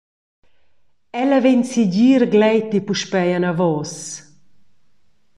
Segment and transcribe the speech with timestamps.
[1.21, 3.93] Ella vegn segir gleiti puspei anavos.